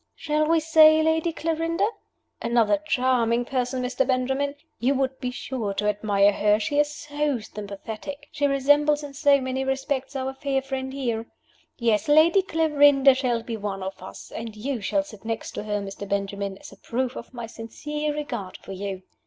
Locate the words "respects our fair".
9.63-10.63